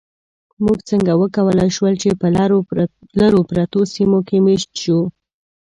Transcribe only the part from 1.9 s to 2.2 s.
چې